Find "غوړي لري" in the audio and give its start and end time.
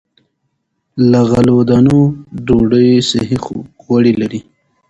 3.85-4.41